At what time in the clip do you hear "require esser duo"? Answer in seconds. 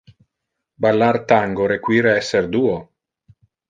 1.75-2.85